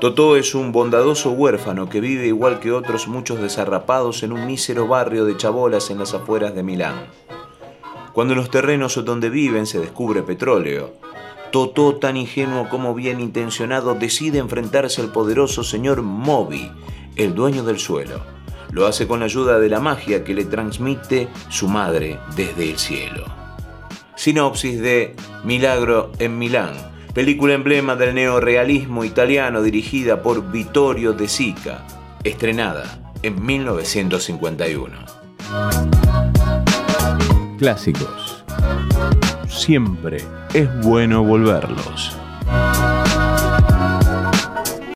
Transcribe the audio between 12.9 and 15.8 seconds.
bien intencionado, decide enfrentarse al poderoso